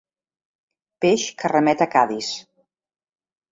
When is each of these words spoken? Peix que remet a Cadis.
Peix 1.05 1.27
que 1.43 1.53
remet 1.53 1.85
a 1.87 1.89
Cadis. 1.93 2.33